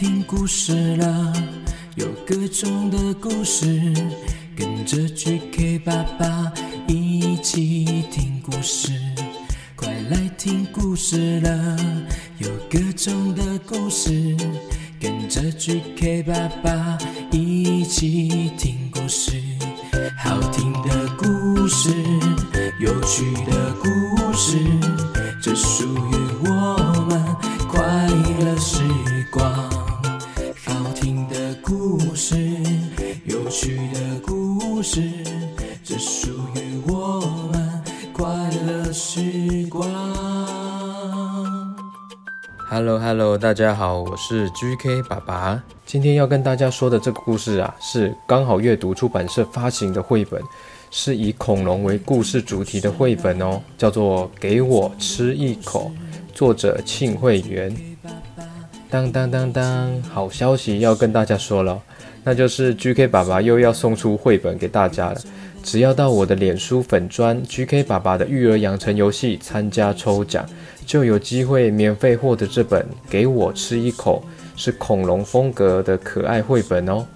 [0.00, 1.30] 听故事了，
[1.96, 3.92] 有各种的故事，
[4.56, 6.50] 跟着 JK 爸爸
[6.88, 8.98] 一起听故事。
[9.76, 11.76] 快来听故事了，
[12.38, 14.34] 有各种的故事，
[14.98, 16.98] 跟着 JK 爸爸
[17.30, 19.39] 一起听故事。
[43.10, 45.60] Hello 大家好，我是 GK 爸爸。
[45.84, 50.40] 今天要跟大家说的这个故事啊，是刚好阅读出版社发行的绘本，
[50.92, 55.90] 是以恐龙为故事主题的绘本哦，叫做《给我吃一口》，
[56.36, 57.76] 作者庆慧媛。
[58.88, 61.82] 当当当当，好消息要跟大家说了，
[62.22, 65.20] 那就是 GK 爸爸又要送出绘本给大家了。
[65.62, 70.44] 只要到我的脸书粉专 GK 爸爸的育儿养成游戏参加抽奖，
[70.84, 74.24] 就有机会免费获得这本《给我吃一口》。
[74.56, 77.06] 是恐龙风格的可爱绘本哦，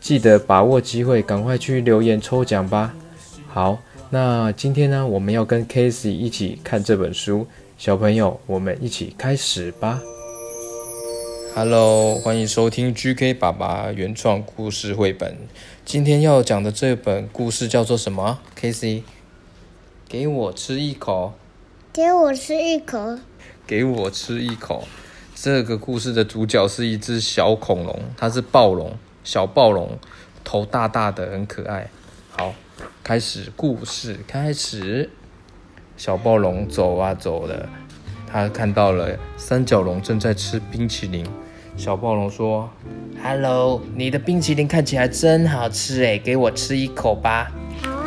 [0.00, 2.94] 记得把握机会，赶快去留言抽奖吧。
[3.48, 3.76] 好，
[4.10, 7.44] 那今天呢，我们要跟 Casey 一起看这本书，
[7.76, 10.00] 小朋友，我们一起开始吧。
[11.54, 15.36] Hello，欢迎收听 GK 爸爸原创故事绘本。
[15.84, 19.02] 今天要讲的这本故事叫做什么？Casey，
[20.08, 21.34] 给我吃一口，
[21.92, 23.18] 给我吃一口，
[23.66, 24.88] 给我吃一口。
[25.34, 29.98] 这个故事的主角是一只小恐龙，它是暴龙，小暴龙，
[30.42, 31.90] 头大大的，很可爱。
[32.30, 32.54] 好，
[33.04, 35.10] 开始故事，开始。
[35.98, 37.68] 小暴龙走啊走的，
[38.32, 41.26] 他看到了三角龙正在吃冰淇淋。
[41.76, 42.68] 小暴龙说
[43.22, 47.52] ：“Hello，你的冰淇淋看起来真好吃诶，给我吃一口吧。”
[47.84, 48.06] 好啊。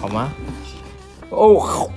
[0.00, 0.32] 好吗？
[1.30, 1.88] 哦。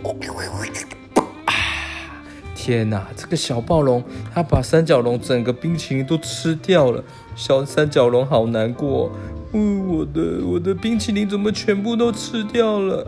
[2.55, 4.03] 天哪，这个小暴龙，
[4.33, 7.03] 它把三角龙整个冰淇淋都吃掉了。
[7.35, 9.11] 小三角龙好难过，
[9.53, 13.07] 嗯，我的我的冰淇淋怎么全部都吃掉了？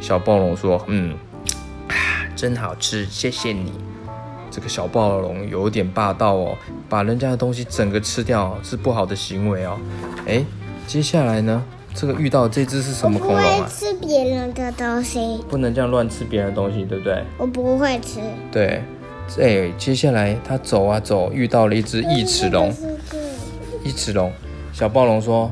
[0.00, 1.29] 小暴龙说：“嗯，啊，
[2.34, 3.72] 真好吃，谢谢你。”
[4.50, 6.56] 这个小暴龙有点霸道哦，
[6.88, 9.78] 把人家的东西整个吃掉是不好的行为哦。
[10.26, 10.44] 哎，
[10.86, 11.62] 接下来呢？
[11.94, 13.44] 这个遇到这只是什么恐龙啊？
[13.44, 17.22] 我不会吃别人的东西，不能这样乱吃别人的东西，对不对？
[17.38, 18.20] 我不会吃。
[18.50, 18.82] 对，
[19.38, 22.74] 哎，接下来他走啊走，遇到了一只异齿龙。
[23.84, 24.32] 异齿龙，
[24.72, 25.50] 小暴龙说：“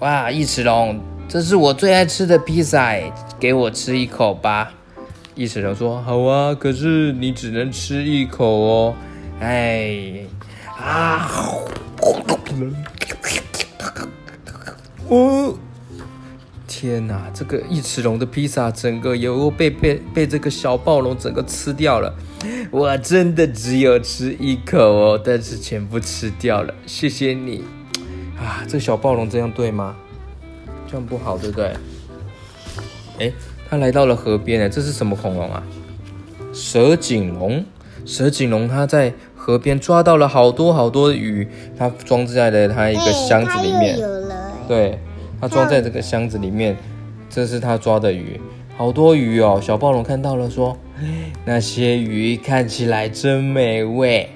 [0.00, 0.98] 哇，异齿龙，
[1.28, 2.94] 这是我最爱吃的披萨，
[3.38, 4.72] 给我吃一口吧。”
[5.40, 8.94] 异齿龙说：“好啊，可是你只能吃一口哦。”
[9.40, 10.26] 哎，
[10.66, 11.30] 啊，
[15.08, 15.56] 哦。
[16.68, 22.14] 天哪，这个异齿龙的披萨整个又被被被这个小暴龙整个吃掉了。
[22.70, 26.74] 我真的只有吃一口哦，但是全部吃掉了。
[26.84, 27.64] 谢谢你
[28.38, 29.96] 啊，这小暴龙这样对吗？
[30.86, 31.74] 这样不好，对不对？
[33.20, 33.32] 哎，
[33.70, 35.62] 他来到了河边，哎，这是什么恐龙啊？
[36.52, 37.64] 蛇颈龙。
[38.04, 41.46] 蛇颈龙它在河边抓到了好多好多的鱼，
[41.78, 43.96] 它装在了它一个箱子里面。
[44.66, 44.98] 对。
[45.40, 46.76] 它装在这个箱子里面，
[47.30, 48.38] 这是它抓的鱼，
[48.76, 49.58] 好多鱼哦。
[49.62, 50.76] 小暴龙看到了，说
[51.46, 54.28] ：“那些鱼看起来真美味，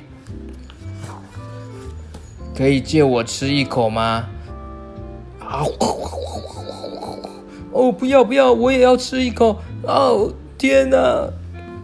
[2.57, 4.29] 可以借我吃一口吗？”
[5.47, 5.63] 啊！
[7.75, 9.59] 哦，不要不要，我也要吃一口！
[9.83, 11.29] 哦，天哪！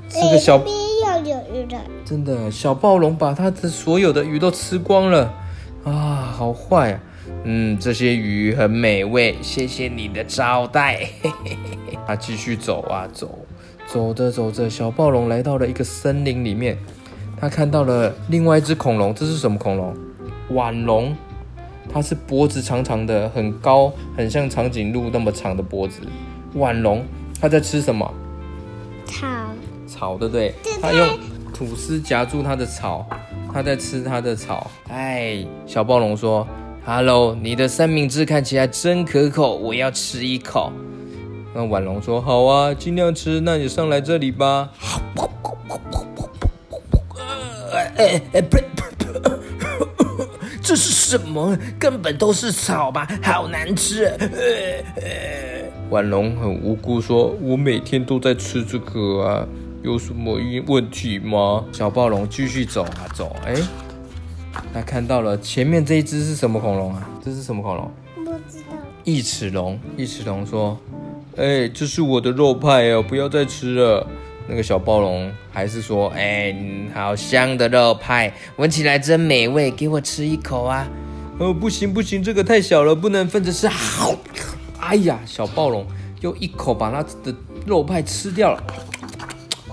[0.09, 0.73] 这个小边
[1.05, 5.35] 要有鱼的，真的小暴龙把它的所有的鱼都吃光了
[5.83, 7.01] 啊，好坏啊！
[7.43, 11.09] 嗯，这些鱼很美味，谢谢你的招待。
[12.07, 13.37] 他继续走啊走，
[13.89, 16.79] 走着走着，小暴龙来到了一个森林里面。
[17.41, 19.93] 他看到了另外一只恐龙，这是什么恐龙？
[20.51, 21.17] 腕龙。
[21.93, 26.01] 它是脖子长长的，很高，很像长颈鹿那么长的脖子。
[26.55, 27.05] 腕龙，
[27.41, 28.13] 它在吃什么？
[29.05, 29.27] 草。
[29.87, 30.55] 草，对不对？
[30.81, 31.19] 它用
[31.53, 33.07] 吐司夹住它的草，
[33.53, 34.71] 它在吃它的草。
[34.89, 36.47] 哎，小暴龙说。
[36.83, 40.73] Hello，你的三明治看起来真可口，我要吃一口。
[41.55, 43.39] 那婉龙说：“好啊，尽量吃。
[43.39, 44.71] 那你上来这里吧。
[47.99, 48.57] ”哎哎，不，
[50.71, 51.59] 这是什么？
[51.81, 54.09] 根本都是草吧，好难吃。
[55.91, 59.45] 腕龙很无辜说：“我每天都在吃这个啊，
[59.83, 60.39] 有什么
[60.69, 63.57] 问题吗？”小暴龙继续走啊走，哎。
[64.73, 67.11] 他看到了前面这一只是什么恐龙啊？
[67.25, 67.91] 这是什么恐龙？
[68.25, 68.77] 不知道。
[69.03, 69.77] 异齿龙。
[69.97, 70.79] 异齿龙说
[71.37, 74.07] ：“哎、欸，这是我的肉派哦，不要再吃了。”
[74.51, 76.57] 那个小暴龙还是说：“哎、欸，
[76.93, 80.89] 好香的肉派，闻起来真美味，给我吃一口啊！”
[81.39, 83.69] 哦，不行不行，这个太小了，不能分着吃。
[83.69, 84.13] 好，
[84.81, 85.87] 哎呀，小暴龙
[86.21, 87.33] 又一口把它的
[87.65, 88.65] 肉派吃掉了。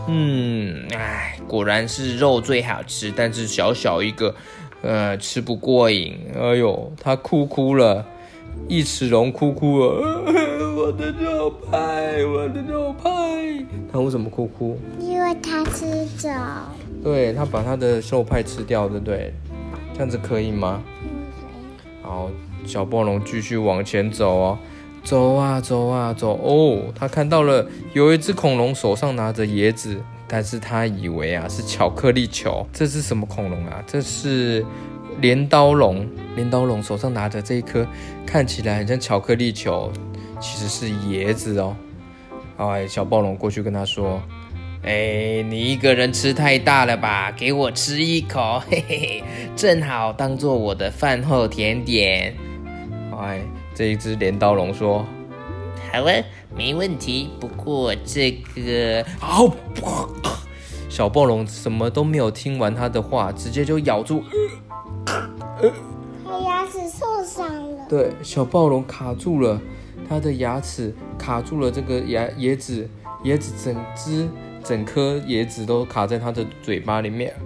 [0.07, 4.35] 嗯，哎，果然是肉最好吃，但是小小一个，
[4.83, 6.15] 呃，吃不过瘾。
[6.39, 8.05] 哎呦，它哭哭了，
[8.67, 10.23] 一齿龙哭哭了，
[10.87, 13.09] 我的肉派，我的肉派。
[13.91, 14.79] 他为什么哭哭？
[15.01, 16.29] 因为他吃走。
[17.03, 19.33] 对，他把他的肉派吃掉，对不对？
[19.93, 20.81] 这样子可以吗？
[22.01, 22.29] 好，
[22.65, 24.57] 小暴龙继续往前走哦。
[25.03, 32.65] 走啊走啊走哦，他看到了有一只恐龙手上拿着椰子，但是他以为啊是巧克力球。
[32.71, 33.83] 这是什么恐龙啊？
[33.85, 34.65] 这是
[35.19, 36.07] 镰刀龙。
[36.37, 37.85] 镰刀龙手上拿着这一颗
[38.25, 39.91] 看起来很像巧克力球，
[40.39, 41.75] 其实是椰子哦。
[42.57, 44.21] 哎，小暴龙过去跟他说
[44.83, 47.31] ：“哎，你一个人吃太大了吧？
[47.31, 49.23] 给我吃一口，嘿嘿嘿，
[49.55, 52.35] 正好当做我的饭后甜点。”
[53.19, 53.41] 哎。
[53.75, 55.05] 这一只镰刀龙说
[55.93, 56.11] ：“好啊，
[56.55, 57.29] 没问题。
[57.39, 59.05] 不过这个……
[59.19, 59.53] 好，
[60.89, 64.23] 小暴龙什么都没有听完他的话，直接就咬住，
[66.25, 67.45] 他牙齿受伤
[67.75, 67.85] 了。
[67.87, 69.61] 对，小暴龙卡住了，
[70.09, 72.89] 他的牙齿卡住了这个牙椰子，
[73.23, 74.27] 椰子整只
[74.63, 77.33] 整颗椰子都卡在他的嘴巴里面。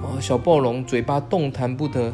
[0.00, 2.12] 哦，小暴龙嘴巴动弹不得。”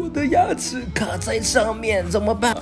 [0.00, 2.56] 我的牙齿卡在上面，怎么办？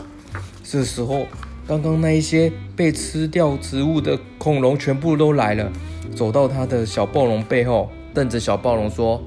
[0.65, 1.27] 这时候，
[1.67, 5.71] 刚刚那一些被吃掉植物的恐龙全部都来了，
[6.15, 9.23] 走到他的小暴龙背后，瞪着小暴龙说：“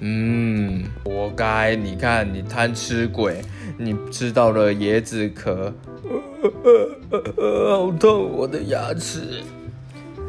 [0.00, 1.74] 嗯，活该！
[1.74, 3.42] 你看，你贪吃鬼，
[3.76, 5.72] 你吃到了椰子壳，
[7.68, 9.42] 好痛，我的牙齿！”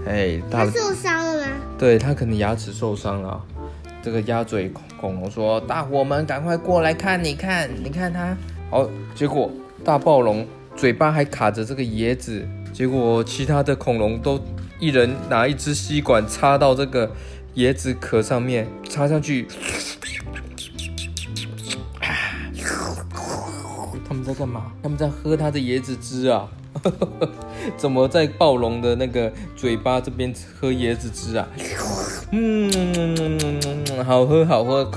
[0.08, 1.48] 哎，他受伤了吗？
[1.78, 3.40] 对，他可能牙齿受伤了。
[4.04, 7.24] 这个鸭嘴恐恐龙说：“大伙们，赶快过来看！
[7.24, 8.36] 你看，你看它。”
[8.72, 9.52] 好，结果
[9.84, 12.44] 大暴龙嘴巴还卡着这个椰子，
[12.74, 14.40] 结果其他的恐龙都
[14.80, 17.12] 一人拿一支吸管插到这个
[17.58, 19.48] 椰子壳上面，插上去。
[24.12, 24.74] 他们在干嘛？
[24.84, 26.46] 他们在喝它的椰子汁啊！
[27.78, 31.48] 怎么在暴龙的那个嘴巴这边喝椰子汁啊？
[32.34, 32.70] 嗯，
[34.04, 34.92] 好喝好喝。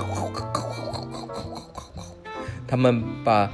[2.66, 3.48] 他们把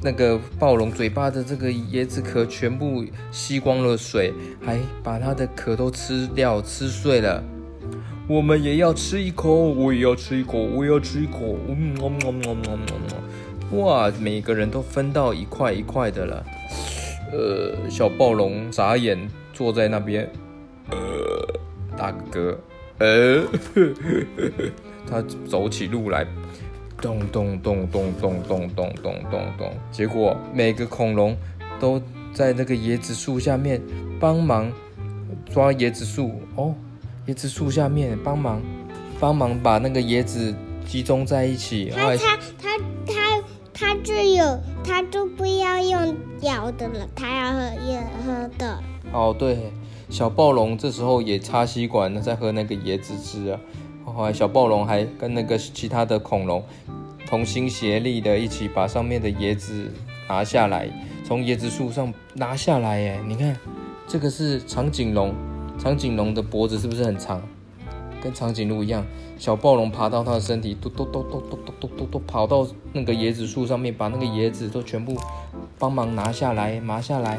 [0.00, 4.32] 那个暴龙嘴巴的这个椰子壳全部吸光了水，
[4.64, 7.42] 还把它的壳都吃掉，吃碎了。
[8.28, 11.58] 我们也要吃一口，我也要吃一口，我也要吃一口。
[11.66, 11.96] 嗯，
[13.72, 16.44] 哇，每个人都分到一块一块的了。
[17.32, 19.16] 呃，小暴龙眨眼
[19.52, 20.28] 坐在那边，
[20.90, 20.96] 呃，
[21.96, 22.58] 大哥。
[22.98, 23.44] 呃，
[25.08, 26.26] 他走起路来，
[27.00, 29.72] 咚咚咚咚咚咚咚咚咚咚。
[29.90, 31.36] 结果每个恐龙
[31.78, 32.02] 都
[32.34, 33.80] 在那个椰子树下面
[34.18, 34.70] 帮忙
[35.50, 36.74] 抓椰子树哦，
[37.26, 38.60] 椰子树下面帮忙
[39.18, 40.54] 帮忙把那个椰子
[40.84, 41.90] 集中在一起。
[41.94, 43.42] 他他他他
[43.80, 48.78] 他就有，他就不要用咬的了，他要喝也喝的。
[49.10, 49.72] 哦，对。
[50.10, 53.60] 小暴龙这时候也插吸管在喝那个椰子汁啊，
[54.04, 56.62] 后来小暴龙还跟那个其他的恐龙
[57.28, 59.88] 同心协力的一起把上面的椰子
[60.28, 60.90] 拿下来，
[61.24, 63.20] 从椰子树上拿下来哎！
[63.24, 63.56] 你看，
[64.08, 65.32] 这个是长颈龙，
[65.78, 67.40] 长颈龙的脖子是不是很长？
[68.22, 69.04] 跟长颈鹿一样。
[69.38, 75.16] 小暴龙爬到它的身体，嘟嘟嘟嘟嘟嘟嘟嘟嘟，跑到那个椰子树上面，把那个椰子都全部
[75.78, 77.38] 帮忙拿下来，拿下来。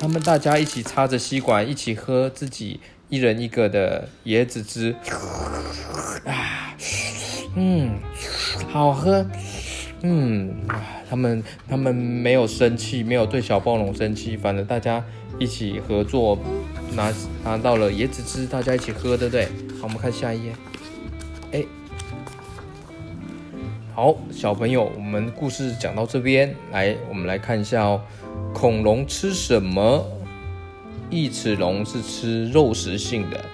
[0.00, 4.94] 他们大家一起插着吸管，一起喝自己一人一个的椰子汁，
[6.24, 6.74] 啊，
[7.54, 7.98] 嗯，
[8.70, 9.26] 好喝，
[10.02, 10.54] 嗯，
[11.08, 15.02] 他们他们没有生气，没有对小暴龙生气，反正大家
[15.38, 16.38] 一起合作，
[16.96, 17.12] 拿
[17.44, 19.44] 拿到了椰子汁，大家一起喝，对不对？
[19.78, 20.52] 好，我们看下一页，
[21.52, 21.64] 哎，
[23.94, 28.00] 好，小朋友，我们故事讲到这边，来，我们来看一下哦。
[28.54, 30.04] 恐龙吃什么？
[31.10, 33.44] 异齿龙是吃肉食性的，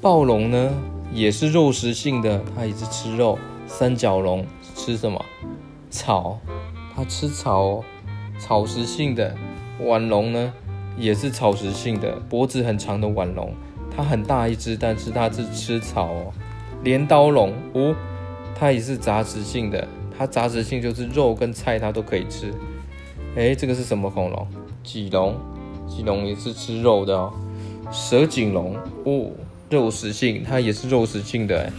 [0.00, 0.72] 暴龙呢
[1.12, 3.38] 也是肉食性的，它也是吃肉。
[3.66, 4.46] 三角龙
[4.76, 5.22] 吃什么？
[5.90, 6.38] 草，
[6.94, 7.84] 它吃草哦，
[8.38, 9.34] 草食性的。
[9.80, 10.52] 腕龙呢
[10.96, 13.52] 也是草食性的，脖子很长的腕龙，
[13.94, 16.32] 它很大一只，但是它是吃草哦。
[16.82, 17.94] 镰刀龙哦，
[18.54, 19.86] 它也是杂食性的，
[20.16, 22.52] 它杂食性就是肉跟菜它都可以吃。
[23.36, 24.46] 哎，这个是什么恐龙？
[24.82, 25.34] 棘龙，
[25.88, 27.32] 棘龙也是吃肉的哦。
[27.90, 29.30] 蛇颈龙哦，
[29.70, 31.72] 肉食性，它也是肉食性的。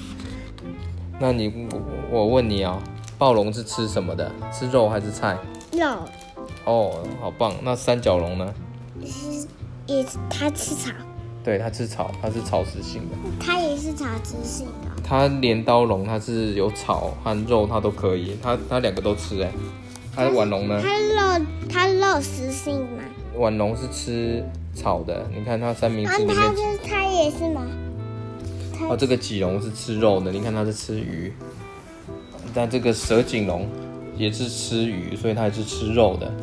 [1.19, 1.67] 那你
[2.11, 2.83] 我，我问你啊、哦，
[3.17, 4.29] 暴龙是吃什么的？
[4.51, 5.37] 吃肉还是菜？
[5.71, 5.97] 肉。
[6.65, 7.53] 哦，好棒。
[7.63, 8.53] 那三角龙呢？
[9.87, 10.91] 也它吃草。
[11.43, 13.15] 对，它吃草，它是草食性的。
[13.39, 15.01] 它也是草食性的。
[15.03, 18.35] 它镰刀龙，它是有草和肉，它都可以。
[18.41, 19.51] 它它两个都吃哎。
[20.15, 20.81] 它腕龙呢？
[20.81, 23.03] 它肉它肉食性嘛。
[23.35, 26.35] 腕龙是吃草的，你看它三明治里面。
[26.35, 27.67] 它是它也是吗？
[28.89, 31.31] 哦，这个棘龙是吃肉的，你看它是吃鱼。
[32.55, 33.67] 但这个蛇颈龙
[34.17, 36.33] 也是吃鱼，所以它也是吃肉的。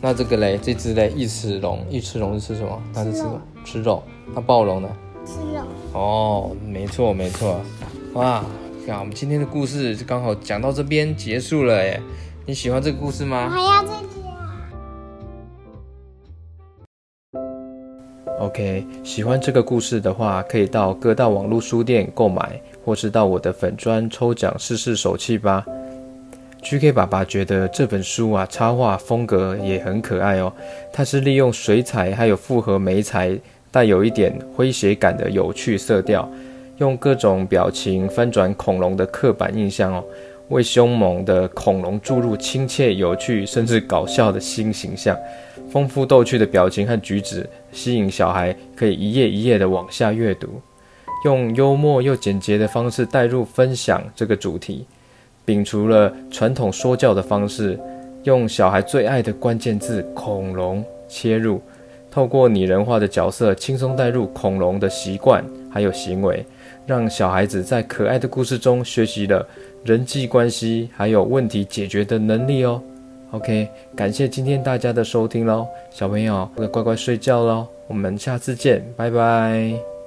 [0.00, 2.80] 那这个嘞，这只嘞，翼翅龙，翼翅龙是吃什么？
[2.94, 3.40] 它是吃肉。
[3.64, 4.02] 吃肉。
[4.32, 4.88] 那暴龙呢？
[5.24, 5.62] 吃肉。
[5.92, 7.60] 哦，没错没错。
[8.14, 8.44] 哇，
[8.86, 12.00] 那我们今天的故事就刚好讲到这边结束了耶。
[12.46, 13.46] 你喜欢这个故事吗？
[13.46, 13.98] 我还要再讲。
[18.38, 25.66] OK，喜欢这个故事的话，可以到各大网络书店购买，或是到我的粉砖抽奖试试手气吧。
[26.62, 30.52] GK 爸爸觉得这本书啊，插画风格也很可爱哦。
[30.92, 33.38] 它是利用水彩还有复合媒材，
[33.70, 36.30] 带有一点诙谐感的有趣色调，
[36.78, 40.04] 用各种表情翻转恐龙的刻板印象哦。
[40.48, 45.16] 为凶猛的恐龙注入亲切、有趣甚至搞笑的新形象，
[45.70, 50.60] 丰富逗趣的表情和举止吸引小孩，可以一页一页的往下阅读。
[51.24, 54.86] 用幽默又简洁的方式带入分享这个主题，
[55.48, 57.80] 摒除了传统说教的方式，
[58.24, 61.58] 用小孩最爱的关键字“恐龙”切入，
[62.10, 66.44] 透过拟人化的角色轻松带入恐龙的习惯还有行为，
[66.84, 69.46] 让小孩子在可爱的故事中学习了。
[69.84, 72.82] 人际关系还有问题解决的能力哦。
[73.30, 79.97] OK，感谢今天大家的收听喽，小朋友，乖乖睡觉喽，我们下次见，拜拜。